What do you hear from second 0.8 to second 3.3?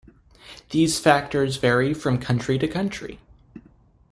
factors vary from country to country.